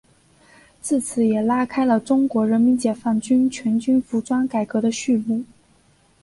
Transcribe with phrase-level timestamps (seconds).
[0.81, 5.43] 自此也拉开了中国人民解放军全军服装改革的序幕。